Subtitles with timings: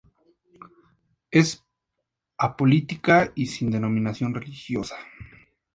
[1.29, 1.63] Es
[2.35, 4.95] apolítica y sin denominación religiosa.